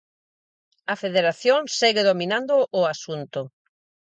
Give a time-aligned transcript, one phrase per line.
[0.93, 3.41] A Federación segue dominando o asunto.